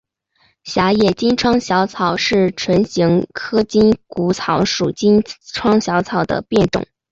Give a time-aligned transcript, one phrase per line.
[0.63, 5.21] 狭叶金疮小草是唇形科筋骨草属金
[5.53, 6.87] 疮小草的变种。